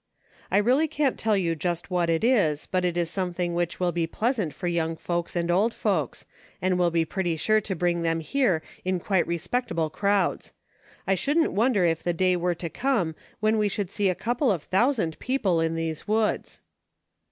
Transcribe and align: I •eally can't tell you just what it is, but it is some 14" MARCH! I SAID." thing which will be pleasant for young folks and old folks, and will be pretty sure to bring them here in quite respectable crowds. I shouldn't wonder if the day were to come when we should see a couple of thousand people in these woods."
I 0.49 0.61
•eally 0.63 0.89
can't 0.89 1.15
tell 1.15 1.37
you 1.37 1.53
just 1.55 1.91
what 1.91 2.09
it 2.09 2.23
is, 2.23 2.65
but 2.65 2.83
it 2.83 2.97
is 2.97 3.07
some 3.07 3.27
14" 3.27 3.27
MARCH! 3.27 3.33
I 3.33 3.37
SAID." 3.37 3.37
thing 3.37 3.53
which 3.53 3.79
will 3.79 3.91
be 3.91 4.07
pleasant 4.07 4.51
for 4.51 4.67
young 4.67 4.95
folks 4.95 5.35
and 5.35 5.51
old 5.51 5.75
folks, 5.75 6.25
and 6.59 6.79
will 6.79 6.89
be 6.89 7.05
pretty 7.05 7.35
sure 7.37 7.61
to 7.61 7.75
bring 7.75 8.01
them 8.01 8.19
here 8.19 8.63
in 8.83 8.99
quite 8.99 9.27
respectable 9.27 9.91
crowds. 9.91 10.53
I 11.05 11.13
shouldn't 11.13 11.51
wonder 11.51 11.85
if 11.85 12.01
the 12.01 12.13
day 12.13 12.35
were 12.35 12.55
to 12.55 12.67
come 12.71 13.13
when 13.41 13.59
we 13.59 13.69
should 13.69 13.91
see 13.91 14.09
a 14.09 14.15
couple 14.15 14.49
of 14.51 14.63
thousand 14.63 15.19
people 15.19 15.61
in 15.61 15.75
these 15.75 16.07
woods." 16.07 16.61